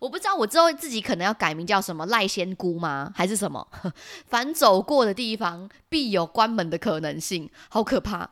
[0.00, 3.12] 我不知道我之后自己可能要改名叫什么赖仙姑吗？
[3.14, 3.68] 还是什么？
[4.26, 8.30] 凡走过的地方必有关门的可能性，好可怕。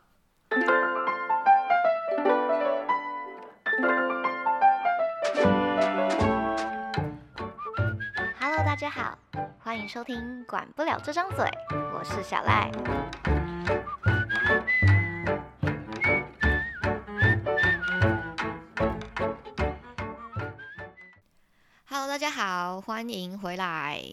[8.41, 9.17] Hello，大家好，
[9.61, 10.17] 欢迎收听
[10.47, 11.45] 《管不了这张嘴》，
[11.95, 12.71] 我是小赖。
[22.21, 24.05] 大家好，欢迎回来。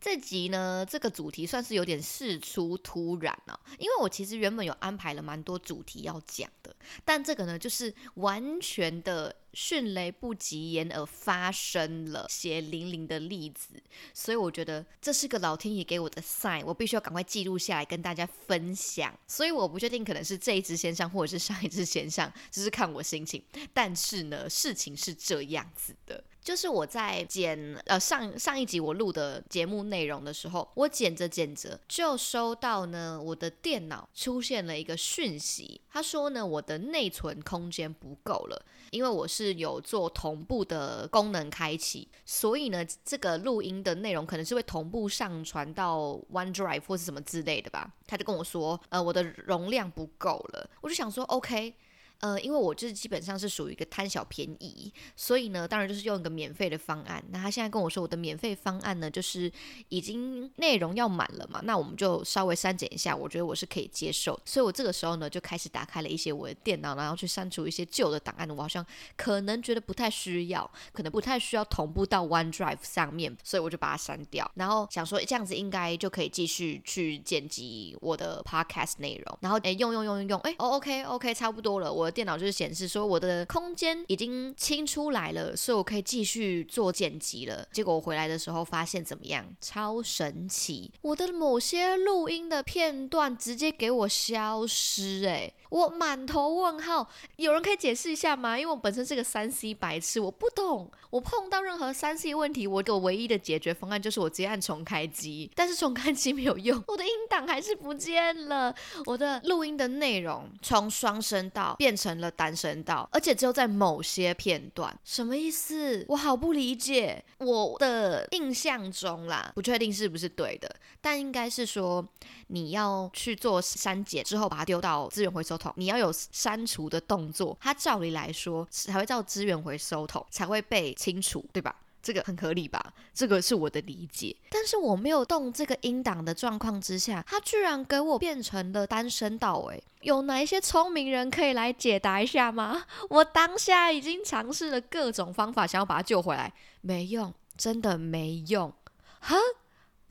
[0.00, 6.74] 这集呢，这个主题算是有点事出突然哦，因为我其实原本有安排了蛮多主题要讲的，
[7.04, 13.74] 但这个呢，就是完全的迅雷不及掩耳发生了血淋淋的例子，
[14.14, 19.14] 所以我觉得这是个老天爷给我的 sign，我必须要赶快记录下来跟大家分享。
[19.28, 23.44] 所以我不确定可能是这一只先上，或者是上一只先上，就是看我心情。
[23.74, 26.24] 但是呢，事情是这样子的。
[26.42, 51.74] 就是我在剪呃上上一集我录的节目内容的时候，我剪着剪着就收到呢我的电脑出现了一个讯息，他说呢我的内存空间不够了，因为我是有做同步的功能开启，所以呢这个录音的内容可能是会同步上传到 OneDrive 或是什么之类的吧，他就跟我说呃我的容量不够了，我就想说 OK。
[52.22, 57.20] 呃，因为我就是基本上是属于一个贪小便宜，所以呢，当然就是用一个免费的方案。
[57.30, 59.50] 那他现在跟我说，我的免费方案呢，就是
[59.88, 64.40] 已经内容要满了嘛，那我们就稍微删减一下，我觉得我是可以接受。
[64.44, 68.48] 所以我这个时候呢，就开始打开了一些我的电脑，然后去删除一些旧的档案。
[68.48, 68.86] 我好像
[69.16, 74.48] 可能觉得不太需要，可能不太需要同步到 OneDrive 上面，所以我就把它删掉。
[74.54, 79.38] 然后想说这样子应该就可以继续去剪辑我的 Podcast 内容。
[79.40, 82.11] 然后诶，用用用用用，哎，，OK OK，差不多了，我。
[82.12, 87.66] 电脑就是显示说我的空间已经清出来了，所以我可以继续做剪辑了。
[87.72, 89.44] 结果我回来的时候发现怎么样？
[89.60, 90.92] 超神奇！
[91.00, 97.08] 我的某些录音的片段直接给我消失，诶，我满头问号。
[97.36, 98.58] 有人可以解释一下吗？
[98.58, 100.90] 因为我本身是个三 C 白痴，我不懂。
[101.10, 108.74] 我碰到任何三 C 问题，我我唯一的解决方案就是我直接按重开机，但是重开机没有用，我的音档还是不见了。
[109.06, 112.01] 我的录音的内容从双声道变成。
[112.02, 116.04] 成了单声道，而且只有在某些片段，什么意思？
[116.08, 117.24] 我好不理解。
[117.38, 122.04] 我的印象中啦，不确定是不是对的，但应该是说
[122.48, 131.76] 你要去做删减之后，把它丢到资源回收桶，你要有删除的动作，它照理来说才会叫资源回收桶，才会被清除，对吧？
[132.02, 132.92] 这个很合理吧？
[133.14, 139.60] 这个是我的理解，但是我没有动这个音档的状况之下，它居然给我变成了单声道。
[139.70, 142.84] 诶，有哪一些聪明人可以来解答一下吗？
[143.10, 148.72] 我当下已经尝试了各种方法，想要把他救回来，没用，真的没用，
[149.20, 149.36] 哈。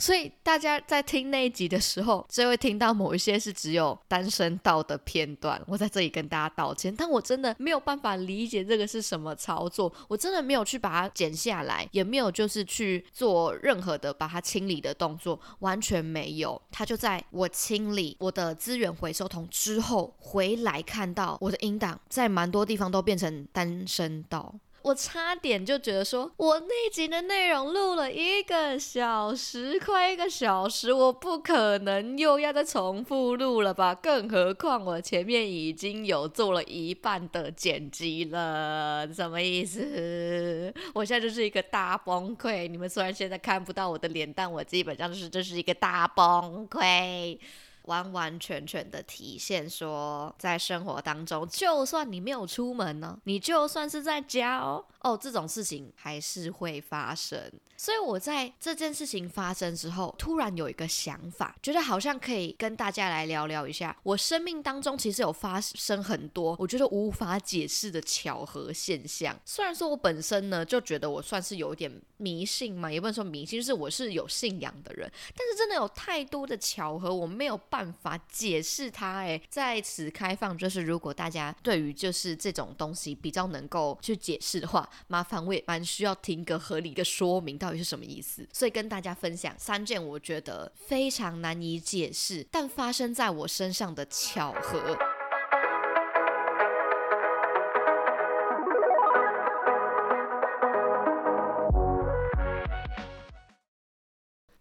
[0.01, 5.62] 所以大家在听那一集的时候，就会听到某一些是只有单声道的片段。
[5.67, 16.59] 我在这里跟大家道歉，但我真的没有办法理解这个是什么操作，我真的没有去把它剪下来，也没有就是去做任何的把它清理的动作，完全没有。
[16.72, 24.56] 它就在我清理我的资源回收桶之后，回来看到我的音档在蛮多地方都变成单声道。
[24.84, 33.94] 我差点就觉得说，我那集的内容录了一个小时，快一个小时，我不可能又要再重复录了吧？
[33.94, 40.74] 更何况我前面已经有做了一半的剪辑了，什么意思？
[40.94, 42.68] 我现在就是一个大崩溃。
[42.68, 47.38] 你们虽然现在看不到我的脸，但我基本上就是这是一个大崩溃。
[47.84, 57.52] 完完全全的体现说，在生活当中，就算你没有出门呢，你就算是在家哦，哦，这种事情还是会发生。
[57.78, 63.98] 所以我在这件事情发生之后，突然有一个想法，觉得好像可以跟大家来聊聊一下。
[64.03, 69.36] 我生命当中其实有发生很多我觉得无法解释的巧合现象。
[69.44, 75.12] 虽然说我本身呢就觉得我算是有点迷信嘛，也不能说迷信，就是我是有信仰的人。
[75.36, 79.21] 但是真的有太多的巧合，我没有办法解释它。
[79.21, 87.81] 哎，在此开放，就是如果大家对于就是这种东西比较能够去解释的话，麻烦我也蛮需要听个合理的说明到底。
[87.81, 88.47] 是什么意思？
[88.53, 94.95] 所以跟大家分享三件我觉得非常难以解释，但发生在我身上的巧合。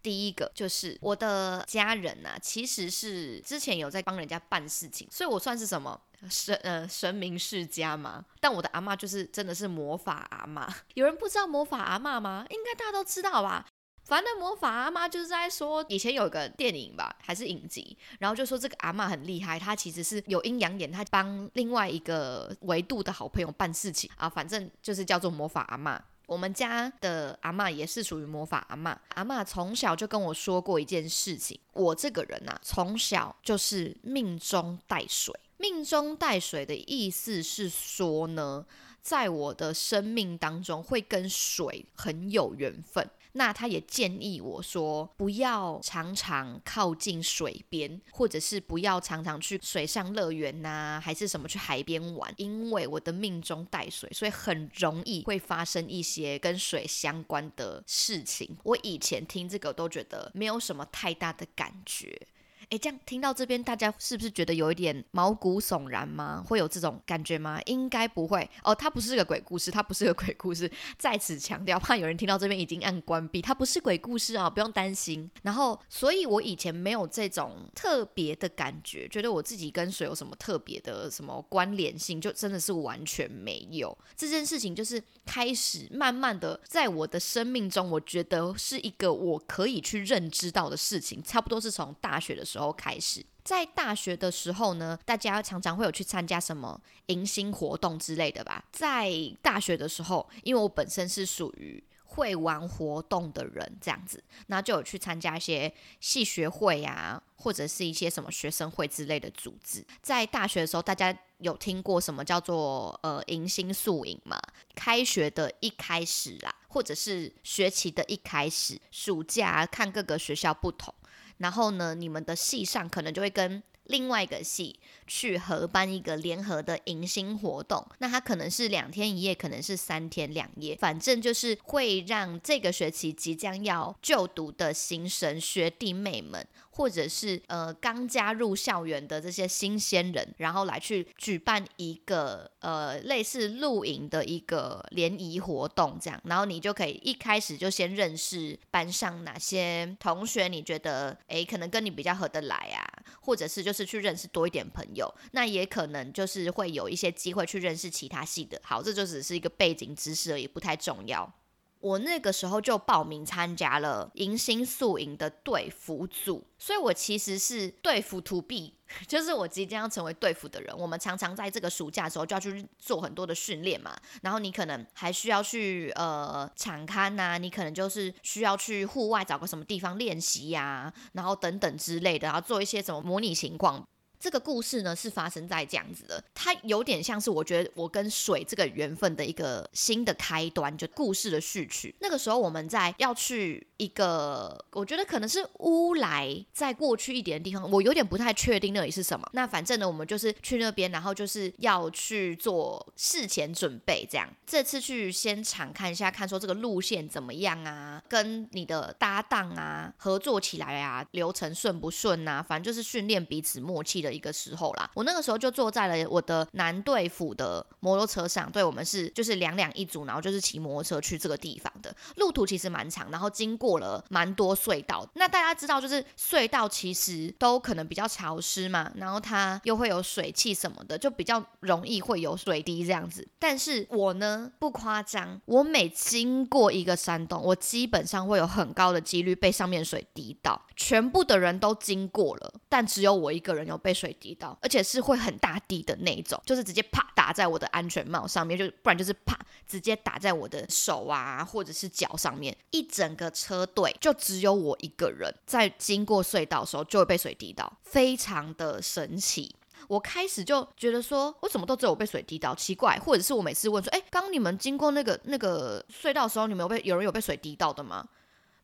[0.02, 6.00] 第一个就是我的家人呐，其实是之前有在帮人家办事情，所以我算是什么？
[6.28, 8.24] 神呃神明世家嘛。
[8.40, 10.68] 但我的阿嬷就是真的是魔法阿嬷。
[10.94, 12.44] 有人不知道魔法阿嬷吗？
[12.50, 13.66] 应该大家都知道吧。
[14.04, 26.02] 反正魔法阿妈就是在说，以前有个电影吧，还是影集，然后就说这个阿妈很厉害，她其实是有阴阳眼，她帮另外一个维度的好朋友办事情啊，反正就是叫做魔法阿妈。
[26.30, 35.34] 我们家的阿妈也是属于魔法阿妈，阿妈从小就跟我说过一件事情，我这个人呐，从小就是命中带水。
[35.56, 38.64] 命中带水的意思是说呢，
[39.02, 43.10] 在我的生命当中会跟水很有缘分。
[43.32, 58.56] 那他也建议我说，不要常常靠近水边，或者是不要常常去水上乐园呐，还是什么去海边玩，因为我的命中带水，所以很容易会发生一些跟水相关的事情。
[58.64, 62.20] 我以前听这个都觉得没有什么太大的感觉。
[62.70, 66.40] 哎，这样听到这边，大家是不是觉得有一点毛骨悚然吗？
[66.46, 67.60] 会有这种感觉吗？
[67.66, 70.70] 应该不会哦，它不是个鬼故事，它不是个鬼故事。
[70.96, 75.28] 在此强调，怕有人听到这边已经按关闭，它不是鬼故事啊，不用担心。
[75.42, 83.98] 然后，所以我以前没有这种特别的感觉，觉得我自己跟水有什么特别的什么关联性，就真的是完全没有。
[84.16, 92.59] 这件事情就是开始慢慢的在我的生命中，我觉得是一个我可以去认知到的事情，差不多是从大学的时候。
[92.60, 98.64] 时候开始，在大学的时候呢，大家常常会有去参加什么迎新活动之类的吧。
[98.70, 99.10] 在
[99.40, 109.84] 大学的时候，因为我本身是属于会玩活动的人，这样子，那就有去参加一些系学会啊，或者是一些什么学生会之类的组织。
[110.02, 114.38] 在大学的时候，大家有听过什么叫做呃迎新宿营吗？
[114.74, 120.92] 开学的一开始啦，或者是学期的一开始，暑假看各个学校不同。
[121.40, 136.46] 然后呢，你们的戏上可能就会跟另外一个系去合办一个联合的迎新活动，那它可能是两天一夜，可能是三天两夜，反正就是会让这个学期即将要就读的新生学弟妹们。
[136.72, 152.80] 或者是呃刚加入校园的这些新鲜人，然后来去举办一个呃类似露营的一个联谊活动，这样，然后你就可以一开始就先认识班上哪些同学，你觉得诶可能跟你比较合得来啊，
[153.20, 158.60] 或者是就是去认识多一点朋友，那也可能就是会有一些机会去认识其他系的。
[158.64, 161.32] 好，这就只是一个背景知识而已，不太重要。
[161.80, 168.74] 我那个时候就报名参加了迎新宿营的队服组，所以我其实是队服 to B，
[169.08, 170.76] 就是我即将要成为队服的人。
[170.76, 183.82] 我们常常在这个暑假的时候就要去做很多的训练嘛，然后你可能还需要去呃场刊呐，你可能就是需要去户外找个什么地方练习呀，然后等等之类的，然后做一些什么模拟情况。
[184.20, 191.94] 这个故事呢是发生在这样子的，它有点像是我觉得我跟水这个缘分的一个新的开端，就故事的序曲。
[192.00, 199.26] 那个时候我们在要去一个，我觉得可能是乌来在过去一点的地方，我有点不太确定那里是什么。
[199.32, 204.28] 那反正呢，我们就是去那边，然后就是要去做事前准备，这样。
[204.46, 214.09] 这次去先场看一下，看说这个路线怎么样啊，跟你的搭档啊合作起来啊，流程顺不顺啊，反正就是训练彼此默契的。
[214.12, 225.08] 一个时候啦，我那个时候就坐在了我的男队府的摩托车上，对我们是就是两两一组，然后就是骑摩托车去这个地方的路途其实蛮长，然后经过了蛮多隧道。
[225.14, 233.26] 那大家知道，就是隧道其实都可能比较潮湿嘛，然后它又会有水汽什么的，就比较容易会有水滴这样子。
[233.38, 240.60] 但是我呢不夸张，我每经过一个山洞，我基本上会有很高的几率被上面水滴到。
[240.76, 252.56] 全部的人都经过了，但只有我一个人有被水滴到，而且是会很大滴的那种，就是直接啪打在我的安全帽上面，就不然就是啪直接打在我的手啊或者是脚上面。
[252.70, 259.54] 一整个车队就只有我一个人在经过隧道的时候就会被水滴到，非常的神奇。
[259.88, 262.54] 我开始就觉得说，为什么都只有被水滴到？
[262.54, 268.06] 奇怪，或者是我每次问说，哎，刚你们经过那个那个隧道的时候，你们有被有人有被水滴到的吗？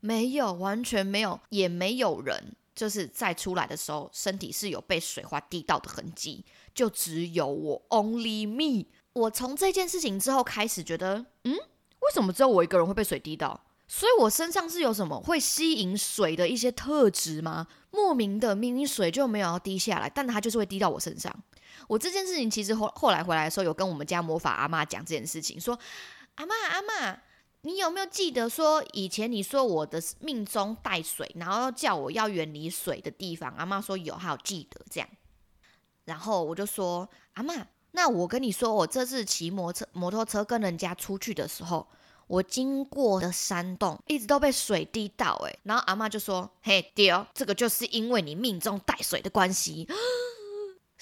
[0.00, 8.86] 没有，完全没有，也没有人就是在出来的时候身体是有被水花滴到的痕迹，就只有我，Only me。
[9.14, 13.58] 我从这件事情之后开始觉得，嗯，为什么只有我一个人会被水滴到？
[13.88, 17.66] 所以我身上是有什么会吸引水的一些特质吗？
[17.90, 21.34] 莫名的，明明水就没有要滴下来，但它就是会滴到我身上。
[21.88, 25.78] 我这件事情其实后后来回来的时候，有跟我们家魔法阿妈讲这件事情，说
[26.34, 27.20] 阿妈阿妈。
[27.66, 33.52] 你有没有记得说以前你说我的命中带水，然后叫我要远离水的地方？
[33.56, 35.08] 阿妈说有，还有记得这样。
[36.04, 41.88] 然后我就说阿妈，那我跟你说，我这次骑摩托摩托车跟人家出去的时候，
[42.28, 49.88] 我经过的山洞一直都被水滴到，诶，然后阿妈就说，嘿，丢，这个就是因为你命中带水的关系。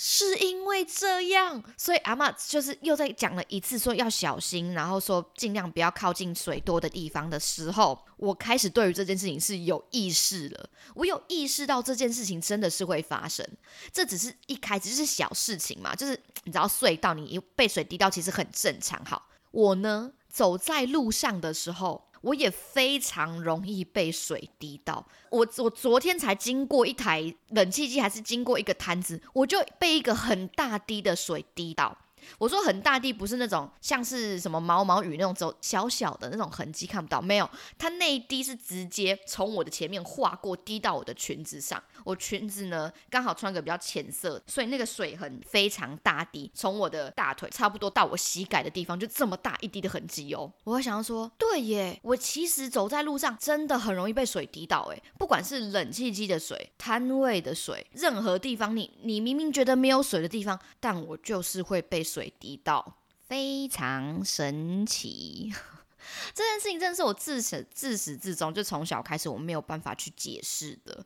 [0.06, 10.68] 是因为这样，所以阿妈就是又在讲了一次，说要小心，然后说尽量不要靠近水多的地方的时候，我开始对于这件事情是有意识了。
[10.94, 13.48] 我有意识到这件事情真的是会发生，
[13.94, 19.02] 这只是一开始是小事情嘛，就是你知道隧道你被水滴到其实很正常。
[19.06, 22.06] 好，我呢走在路上的时候。
[22.24, 25.06] 我也非常容易被水滴到。
[25.30, 31.98] 我我昨天才经过一台冷气机，还是经过一个摊子，我就被一个很大滴的水滴到。
[32.38, 41.82] 我说很大滴不是那种像是什么毛毛雨那种走小小的那种痕迹看不到，没有，它那一滴是直接从我的前面划过，滴到我的裙子上。
[42.04, 50.52] 我裙子呢刚好穿个比较浅色，所以那个水痕非常大滴，从我的大腿差不多到我膝盖的地方就这么大一滴的痕迹哦。
[50.64, 62.04] 我会想要说，对耶，我其实走在路上真的很容易被水滴到，哎，不管是冷气机的水、摊位的水，任何地方你你明明觉得没有水的地方，但我就是会被。
[62.14, 65.52] 水滴到，非常神奇。
[66.32, 71.04] 这件事情真的是我自始自始至终就从小开始我没有办法去解释的。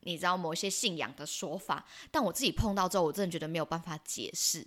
[0.00, 4.66] 你知道某些信仰的说法，但我自己碰到之后，我真的觉得没有办法解释。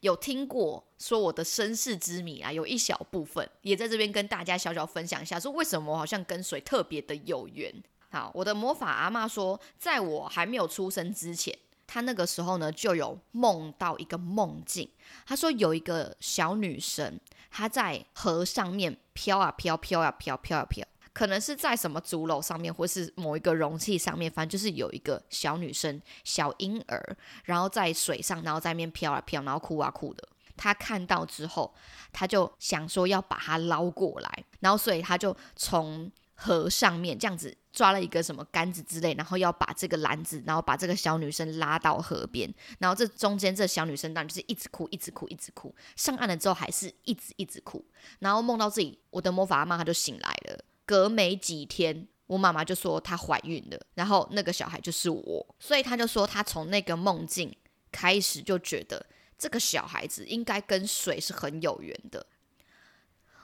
[0.00, 7.72] 有听过说我的身世之谜啊，有一小部分也在这边跟大家小小分享一下，说为什么我好像跟水特别的有缘。
[8.10, 11.58] 好，我的魔法阿妈说，在我还没有出生之前。
[11.92, 14.88] 他那个时候呢，就有梦到一个梦境。
[15.26, 17.20] 他说有一个小女生，
[17.50, 20.82] 她在河上面飘啊飘，飘啊飘，飘啊飘，
[21.12, 30.26] 可能是在什么竹篓上面，或是某一个容器上面，反正就是有一个小女生、小婴儿，然后在水上，然后在那边飘啊飘，然后哭啊哭的。
[30.56, 31.74] 他看到之后，
[32.10, 36.10] 他就想说要把它捞过来，然后所以他就从。
[36.42, 45.72] 河上面这样子抓了一个什么杆子之类，然后要把这个篮子，然后把这个小女生拉到河边，然后这中间这小女生当然就是一直哭，一直哭，一直哭。
[45.94, 47.84] 上岸了之后还是一直一直哭，
[48.18, 50.64] 然后梦到自己，我的魔法阿妈她就醒来了。
[50.84, 57.56] 隔没几天，我妈妈就说她怀孕了，然后那个小孩就是我，所以她就说她从那个梦境
[57.92, 59.06] 开始就觉得
[59.38, 62.26] 这个小孩子应该跟水是很有缘的。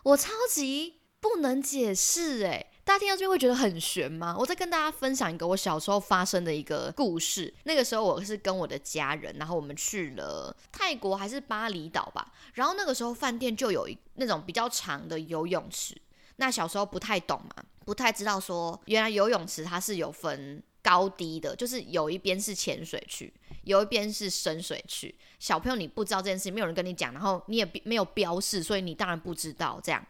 [0.03, 2.67] 我超级不能解释诶。
[2.89, 4.35] 大家听到这边会觉得很悬吗？
[4.39, 7.53] 我再跟大家分享一个我小时候发生的一个故事。
[7.65, 12.33] 那个时候我是跟我的家人，然后我们去了泰国还是巴厘岛吧。
[12.55, 15.95] 然后那个时候饭店就有一那种比较长的游泳池。
[16.37, 23.31] 那小时候不太懂嘛，不太知道说原来游泳池它是有分高低的，就是有一边是浅水区，
[23.65, 25.15] 有一边是深水区。
[25.39, 30.03] 小朋友你不知道这件事情，没有人跟你讲，然后你也没有标示，所以你当然不知道这样。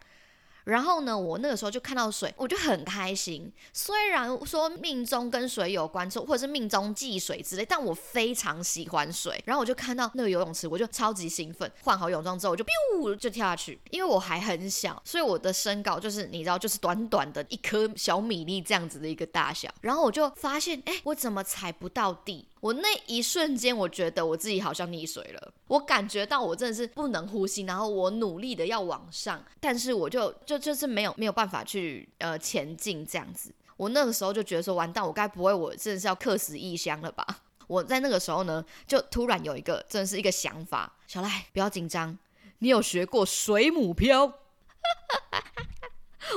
[0.69, 3.51] 然后呢，我那个时候就看到水，我就很开心。
[3.73, 9.41] 虽然说命中跟水有关，或者是命中忌水之类，但我非常喜欢水。
[9.45, 11.69] 然后我就看到那个游泳池，我就超级兴奋。
[11.81, 13.79] 换好泳装之后，我就 biu 就跳下去。
[13.89, 19.69] 因为我还很小，所以我的身高就是你知道，就是短短的一颗小米粒这样子的一个大小。
[19.81, 22.45] 然后我就发现，哎，我怎么踩不到地？
[22.59, 25.53] 我那一瞬间，我觉得我自己好像溺水了。
[25.67, 33.53] 我感觉到我真的是不能呼吸，然后我努力的要往上，但是我就就就是没有没有办法去呃前进这样子。
[33.77, 37.25] 我那个时候就觉得说，完蛋，我该不会我真的是要客死异乡了吧？
[37.67, 42.17] 我在那个时候呢，就突然有一个真的是一个想法，小赖不要紧张，
[42.57, 44.33] 你有学过水母漂？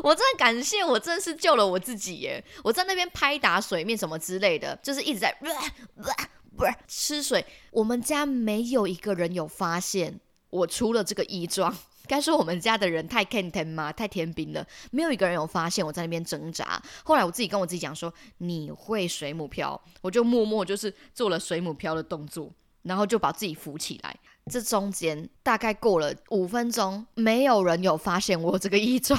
[0.02, 2.44] 我真的感谢，我真的是救了我自己耶！
[2.64, 7.44] 我在那边拍打水面什么之类的，就是一直在不是吃水。
[7.70, 10.20] 我们家没有一个人有发现
[10.50, 11.76] 我出了这个异状。
[12.08, 13.92] 该说我们家的人太 can 天吗？
[13.92, 16.82] 太天兵了，没有一个人有发现我在那边挣扎。
[17.04, 24.14] 后来我自己跟我自己讲说，你会水母漂，我就默默就是做了水母漂的动作，然后就把自己扶起来。
[24.50, 29.18] 这中间大概过了五分钟，没有人有发现我这个异状。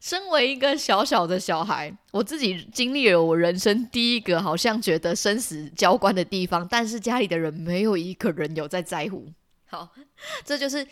[0.00, 9.26] 身为一个小小的小孩，我自己经历了我人生第一个好像觉得生死交关的地方，但是家里的人没有一个人有在在乎。
[9.66, 9.88] 好，
[10.44, 10.86] 这就是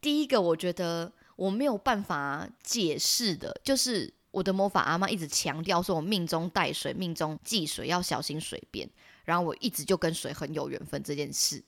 [0.00, 8.88] 第一个我觉得我没有办法解释的，就是我的魔法阿妈一直强调说我命中带水，命中忌水，要小心水边，
[9.24, 11.64] 然后我一直就跟水很有缘分这件事。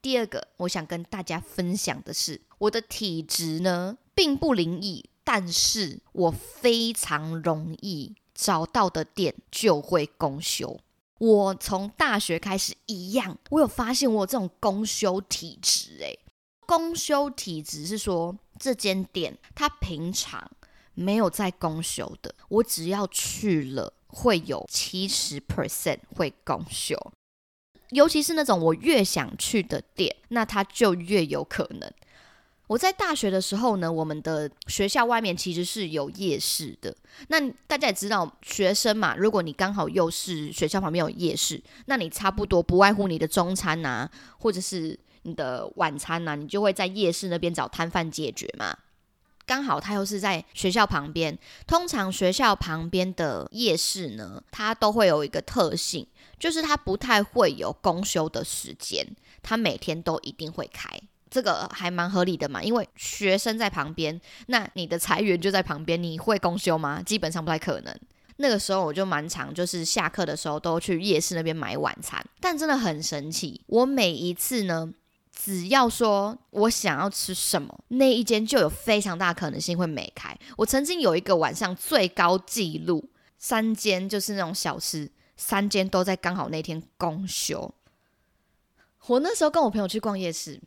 [0.00, 5.04] 第二个，我想跟大家分享的是，我的体质呢并不灵异。
[5.26, 10.78] 但是我非常容易找到的店就会公休。
[11.18, 15.98] 我从大学开始一样，我有发现我有这种公休体质。
[15.98, 16.16] 诶，
[16.64, 20.48] 公休体质是说这间店它平常
[20.94, 26.96] 没有在公休的，我只要去了，会有七十 percent 会公休。
[27.90, 31.92] 尤其是那种我越想去的店，那它就越有可能。
[32.66, 36.94] 我在大学的时候呢，我们的学校外面其实是有夜市的。
[37.28, 48.76] 那大家也知道，学生嘛，如果你刚好又是学校旁边有夜市，那你差不多不外乎你的中餐呐，或者是你的晚餐呐，你就会在夜市那边找摊贩解决嘛。
[49.46, 56.04] 刚好他又是在学校旁边，通常学校旁边的夜市呢，它都会有一个特性，
[56.36, 59.06] 就是它不太会有公休的时间，
[59.44, 61.00] 它每天都一定会开。
[61.28, 67.02] 这个还蛮合理的嘛，因为学生在旁边，那你的财源就在旁边，你会公休吗？
[67.02, 67.94] 基本上不太可能。
[68.36, 72.24] 那个时候我就蛮常，就是下课的时候都去夜市那边买晚餐。
[72.38, 74.92] 但真的很神奇，我每一次呢，
[75.32, 80.36] 只要说我想要吃什么，那一间就有非常大可能性会没开。
[80.58, 87.74] 我曾经有一个晚上最高纪录，三间就是那种小吃，三间都在刚好那天公休。
[89.06, 90.60] 我那时候跟我朋友去逛夜市。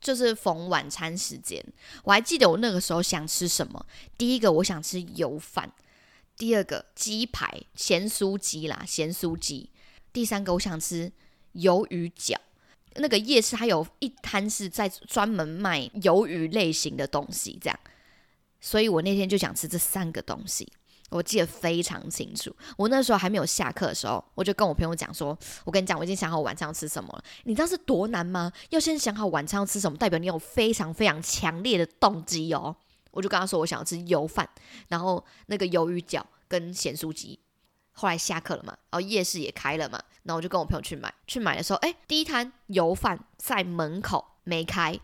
[0.00, 1.64] 就是逢晚餐时间，
[2.04, 3.86] 我还记得我那个时候想吃什么。
[4.16, 5.72] 第一个我想吃油饭，
[6.36, 9.70] 第二个鸡排咸酥鸡啦，咸酥鸡。
[10.12, 11.12] 第三个我想吃
[11.54, 12.36] 鱿鱼饺。
[12.98, 17.78] 那个夜市它有一摊是在专门卖鱿鱼类型的东西，这样，
[18.60, 20.66] 所以我那天就想吃这三个东西。
[21.08, 27.24] 我记得非常清楚，我那时候还没有下课的时候，我就跟我朋友讲说：“我跟你讲，我已经想好晚上要吃什么了。
[27.44, 28.52] 你知道是多难吗？
[28.70, 32.74] 要先想好晚餐要吃什么，代表你有非常非常强烈的动机哦。”
[33.12, 34.48] 我就跟他说：“我想要吃油饭，
[34.88, 37.38] 然后那个鱿鱼饺跟咸酥鸡。”
[37.98, 41.14] 后来下课了嘛，然后夜市也开了嘛，然后我就跟我朋友去买。
[41.26, 44.98] 去买的时候，哎，第一摊油饭在门口没开，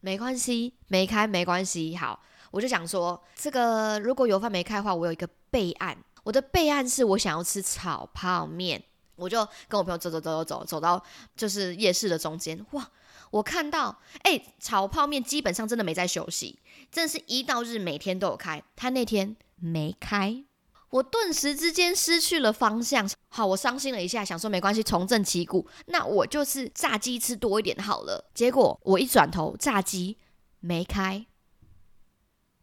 [0.00, 2.20] 没关系，没开没关系，好。
[2.52, 5.98] 我就想说，这个如果油饭没开的话，我有一个备案。
[6.22, 8.80] 我的备案是我想要吃炒泡面，
[9.16, 11.02] 我就跟我朋友走走走走走，走到
[11.34, 12.64] 就是夜市的中间。
[12.70, 12.88] 哇，
[13.32, 16.60] 我看到，哎，炒泡面基本上真的没在休息，
[16.92, 18.62] 真的是一到日每天都有开。
[18.76, 20.44] 他那天没开，
[20.90, 23.10] 我顿时之间失去了方向。
[23.28, 28.30] 好，我伤心了一下，想说没关系，重振旗鼓，那我就是炸鸡吃多一点好了。
[28.32, 30.18] 结果我一转头，炸鸡
[30.60, 31.26] 没开。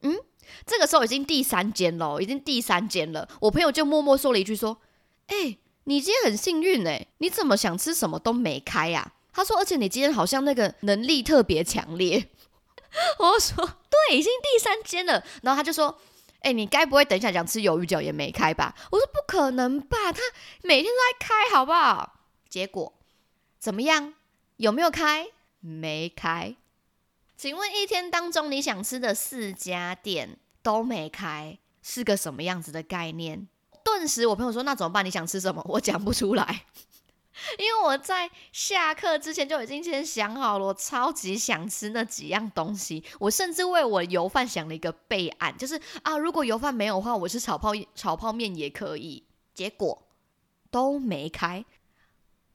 [0.01, 0.17] 嗯，
[0.65, 3.27] 这个时候已经第三间了，已经第三间了。
[3.41, 4.77] 我朋友就默默说了一句：“说，
[5.27, 12.29] 哎，你今天很幸运哎，你怎么想吃什么都没开呀？”他说：“而且你今天好像那个能力特别强烈。”
[13.19, 15.99] 我说：“对，已经第三间了。”然后他就说
[16.41, 20.21] ：“哎，你该不会等一下想吃鱿鱼饺也没开吧？”我说：“不可能吧，他
[20.63, 22.93] 每天都在开，好不好？”结果
[23.59, 24.15] 怎么样？
[24.57, 25.27] 有没有开？
[25.59, 26.55] 没开。
[27.39, 33.47] 请问一天当中你想吃的四家店都没开，是个什么样子的概念？
[33.81, 35.05] 顿时我朋友说：“那怎么办？
[35.05, 36.65] 你想吃什么？” 我讲不出来，
[37.57, 43.01] 因为我在下课之前就已经先想好了，我超级想吃那几样东西。
[43.19, 49.23] 我甚至为我油饭想了一个备案，就是啊，如果油饭没有的话，我是炒泡炒泡面也可以。
[49.53, 50.09] 结果
[50.69, 51.63] 都没开。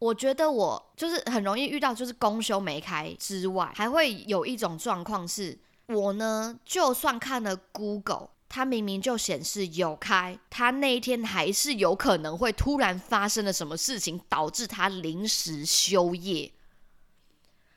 [0.04, 16.52] 我觉得我就是很容易遇到，就是公休没开之外，还会有一种状况是，我呢就算看了 Google，它明明就显示有开，它那一天还是有可能会突然发生了什么事情，导致它临时休业。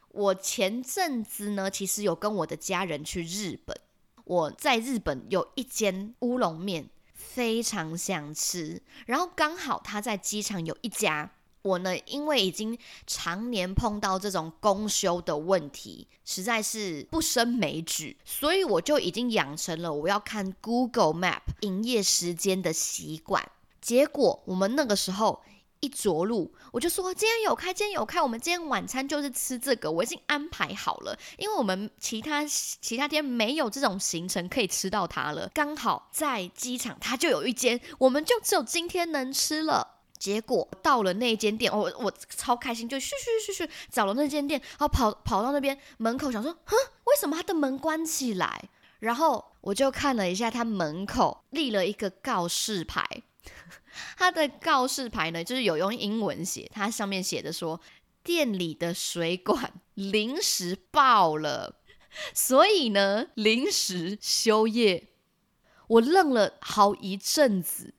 [0.10, 3.80] 我前阵子呢，其实有跟我的家人去日本，
[4.26, 11.32] 我在日本有一间乌龙面非常想吃，然后刚好他在机场有一家。
[11.68, 23.52] 我呢，因为已经常年碰到这种公休的问题，实在是不胜枚举，所以我就已经养成了我要看 Google Map 营业时间的习惯。
[23.82, 25.42] 结果我们那个时候
[25.80, 35.50] 一着陆，我就说今天有开，今天有开，我们今天晚餐就是吃这个，我已经安排好了，因为我们其他其他天没有这种行程可以吃到它了。
[35.54, 39.97] 刚好在机场，它就有一间，我们就只有今天能吃了。
[40.20, 46.76] 结果到了那间店，我我超开心，就咻咻咻咻找了那间店，然后跑跑到那边门口，想说，哼，
[47.06, 48.70] 为什么他的门关起来？
[49.00, 53.06] 然后我就看了一下，他门口立了一个告示牌，
[54.18, 57.80] 他的告示牌呢，就是有用英文写，它上面写的说，
[58.24, 61.76] 店里的水管临时爆了，
[62.34, 65.10] 所以呢，临时休业。
[65.88, 67.94] 我愣了好一阵子。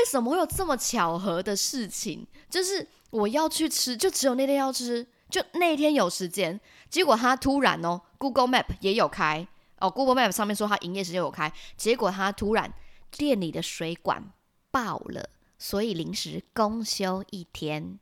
[0.00, 2.26] 为什么会有这么巧合的事情？
[2.48, 6.58] 就是我要去吃，就只有那天要吃，就那天有时间。
[6.88, 9.46] 结果他突然哦，Google Map 也有开
[9.78, 12.72] 哦，Google Map 上面说他营业时间有开，结果他突然
[13.10, 14.32] 店里的水管
[14.70, 17.98] 爆了，所以临时公休一天。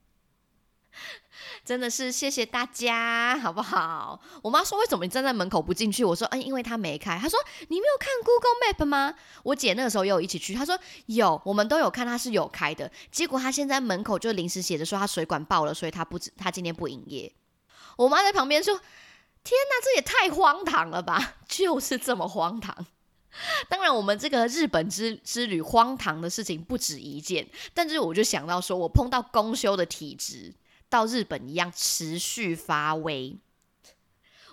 [1.64, 4.20] 真的是谢谢大家，好不好？
[4.42, 6.04] 我妈说为什么你站在门口不进去？
[6.04, 7.18] 我说嗯，因为他没开。
[7.18, 9.14] 她说你没有看 Google Map 吗？
[9.42, 12.90] 我姐那个时候也有一起去，她说有，我们都有看，他是有开的。
[13.10, 17.32] 结果他现在门口就临时写着说他水管爆了，所以他不他今天不营业。
[17.96, 18.74] 我妈在旁边说
[19.42, 22.86] ：“天哪，这也太荒唐了吧！”就是这么荒唐。
[23.68, 30.54] 当然，我们这个日本之之旅荒唐的事情不止一件，但是我就想到说，我碰到公休的体质。
[30.90, 33.36] 到日本一样持续发威，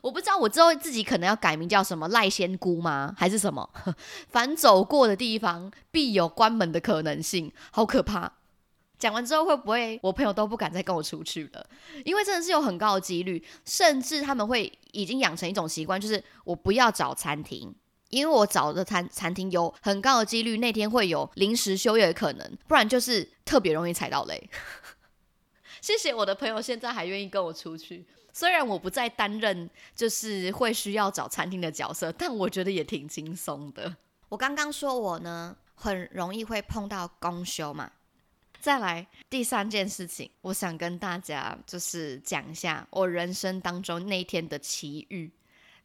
[0.01, 3.13] 我不知道我之后自己可能要改名叫什么赖仙姑吗？
[3.17, 3.69] 还是什么？
[4.29, 8.33] 凡走过的地方必有关门的可能性，好可怕！
[8.97, 11.65] 讲完之后会不会我朋友都不敢再跟我出去了？
[12.05, 17.75] 因为真的是有很高的几率，甚至他们会已经养成一种习惯，就是我不要找餐厅，
[18.09, 24.49] 因为我找的餐餐厅有很高的几率那天会有临时休业的可能，不然就是特别容易踩到雷。
[25.85, 28.03] 谢谢我的朋友，现在还愿意跟我出去。
[28.33, 33.95] 虽然我不再担任就是会需要找餐厅的角色，但我觉得也挺轻松的。
[34.27, 37.91] 我刚刚说我呢，很容易会碰到公休嘛。
[38.59, 45.31] 再来第三件事情，我想跟大家就是讲一下我人生当中那一天的奇遇。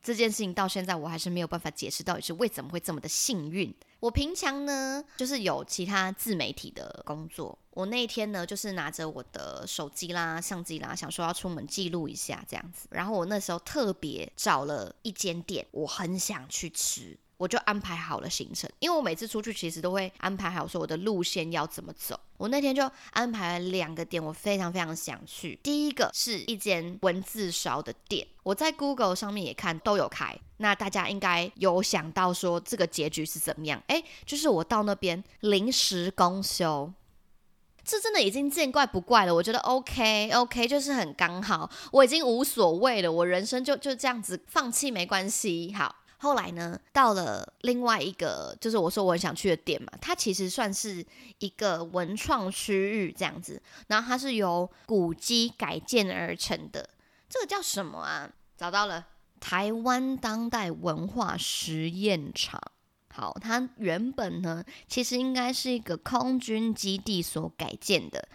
[0.02, 3.70] 这件事情到现在我还是没有办法解释到底是为什么会这么的幸运。
[4.00, 7.58] 我平常呢，就是有其他自媒体的工作。
[7.72, 12.88] 我那一天呢，就是拿着我的手机啦、相机啦，想说要出门记录一下这样子。
[12.90, 17.16] 然后我那时候特别找了一间店，我很想去吃。
[17.36, 22.20] 我就安排好了行程，因为我每次出去其实都会安排好说我的路线要怎么走。
[22.36, 25.58] 我那天就安排了两个店，我非常非常想去。
[25.62, 30.38] 第一个是一间文字烧的店，我在 Google 上面也看都有开。
[30.58, 33.82] 那大家应该有想到说这个结局是怎么样？
[33.86, 36.92] 诶，就是我到那边临时公休，
[37.90, 39.34] 这真的已经见怪不怪了。
[39.34, 45.74] 我觉得 OK OK，就是很刚好，我已经无所谓了，我人生就就这样子放弃没关系。
[45.76, 45.96] 好。
[46.22, 51.02] 后来呢，到了另外一个，就是我说我很想去的店嘛，它其实算是
[51.38, 56.90] 一个文创区域这样子，然后它是由古迹改建而成的，
[57.26, 58.30] 这个叫什么啊？
[58.54, 59.06] 找到了，
[59.40, 62.60] 台湾当代文化实验场。
[63.12, 68.28] 好，它原本呢，其实应该是一个空军基地所改建的，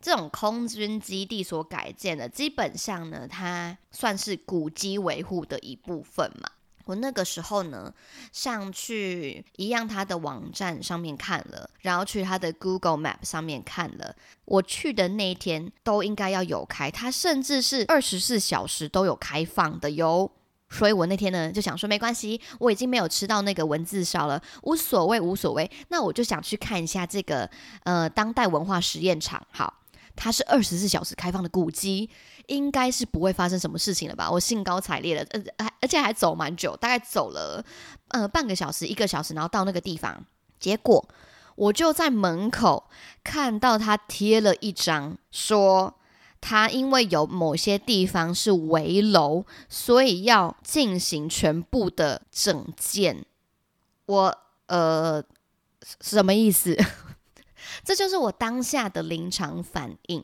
[0.00, 6.48] 这种空军基地所改建的，基本上呢，它算是古迹维护的一部分嘛。
[6.86, 7.92] 我那个时候呢，
[8.32, 20.32] 上去一样它的网站上面看了，然后去它的 Google Map 上面看了，我去的那一天都应该要有开，它甚至是二十四小时都有开放的哟。
[20.70, 25.70] 所以我那天呢就想说，没关系，我已经没有吃到那个文字烧了，无所谓，无所谓。
[25.88, 27.50] 那我就想去看一下这个
[27.84, 29.74] 呃当代文化实验场，好。
[30.16, 32.10] 它是二十四小时开放的古迹，
[32.46, 34.30] 应该是不会发生什么事情了吧？
[34.30, 37.64] 我兴高采烈的，呃，还而且还走蛮久，大概走了
[38.08, 40.22] 呃半个小时、一个小时，然后到那个地方，
[40.58, 41.08] 结果
[41.54, 42.90] 我就在门口
[43.24, 45.94] 看到他贴了一张，说
[46.40, 53.24] 他因为有某些地方是围楼，所以要进行全部的整建。
[54.06, 55.22] 我呃
[56.00, 56.76] 什么意思？
[57.84, 60.22] 这就是我当下的临场反应，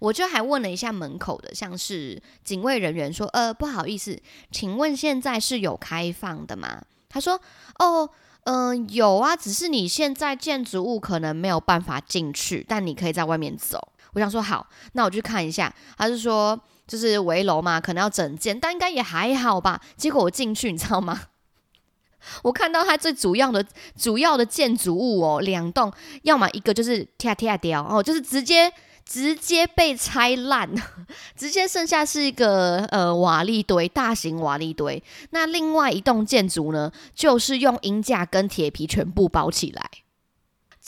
[0.00, 7.40] 我就还问了一下门口的，像是警卫人员说：“呃，不好意思，请问现在是有开放的吗？”他说
[7.78, 8.10] ：“哦，
[8.44, 15.72] 嗯，有啊，只是你现在建筑物可能没有办法进去，但你可以在外面走。”我想说好，那我去看一下。
[15.96, 19.80] 他是说就是围楼嘛，可能要整建，但应该也还好吧。
[19.96, 21.20] 结果我进去，你知道吗？
[22.42, 23.64] 我看到它最主要的
[23.96, 25.92] 主要的建筑物哦，两栋，
[26.22, 28.72] 要么一个就是跳跳掉哦，就是直接
[29.06, 30.68] 直接被拆烂，
[31.36, 35.02] 直接剩下是一个呃瓦砾堆，大型瓦砾堆。
[35.30, 39.88] 那另外一栋建筑呢，就是用银架跟铁皮全部包起来。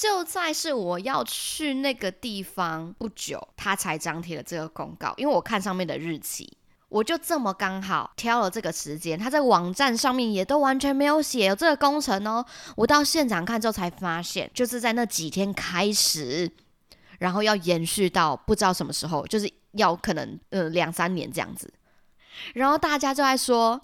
[0.00, 6.56] 就在是我要去那个地方不久，他才张贴了这个公告，因为我看上面的日期。
[6.88, 12.42] 我就这么刚好挑了这个时间，他在网站上面也都完全没有写有这个工程哦。
[12.76, 16.50] 我到现场看之后才发现，就是在那几天开始，
[17.18, 21.70] 然后要延续到不知道什么时候，就是要可能呃两三年这样子。
[22.54, 23.78] 然后大家就在说：“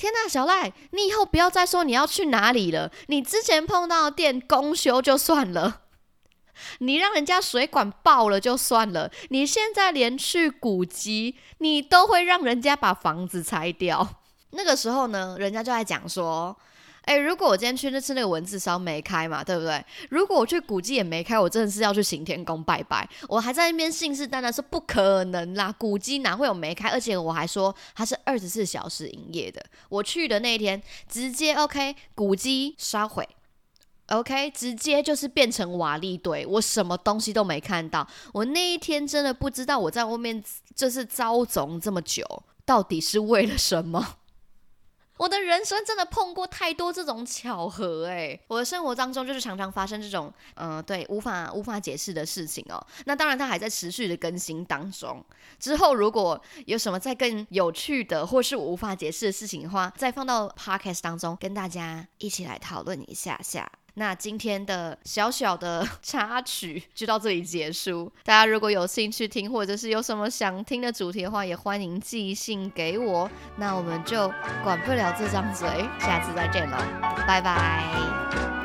[0.00, 5.82] 天呐，小赖，你以后不要再说你要去哪里了，你之前碰到电工修就算了。”
[6.80, 14.16] 你让人家水管爆了就算了，你现在连去古籍，你都会让人家把房子拆掉。
[14.52, 16.56] 那个时候呢，人家就在讲说。
[17.02, 19.84] 哎，如果我今天去那吃那个文字烧没开嘛，对不对？
[20.10, 23.08] 如果我去古迹也没开，我真的是要去行天宫拜拜。
[23.28, 26.90] 我还在那边信誓旦旦说不可能啦，古迹哪会有没开？
[26.90, 29.64] 而且我还说它是二十四小时营业的。
[29.88, 33.26] 我去的那一天，直接 OK，古迹烧毁
[34.08, 38.06] ，OK，直接就是变成瓦砾堆，我什么东西都没看到。
[38.34, 40.42] 我那一天真的不知道我在外面
[40.76, 44.16] 就是遭总这么久，到底是为了什么。
[45.20, 52.82] 我的人生真的碰过太多这种巧合哎，我的生活当中就是常常发生这种嗯，对，无法无法解释的事情哦。
[53.04, 55.22] 那当然，它还在持续的更新当中。
[55.58, 63.70] 之后如果有什么再更有趣的，或是我无法解释的事情的话，再放到 podcast 当中跟大家一起来讨论一下下。
[64.00, 68.10] 那今天的小小的 插曲就到这里结束。
[68.24, 73.30] 大家如果有兴趣听，或者是有什么想听的主题的话，也欢迎寄信给我。
[73.56, 74.32] 那我们就
[74.64, 75.68] 管不了这张嘴，
[76.00, 76.78] 下次再见了，
[77.28, 78.59] 拜拜。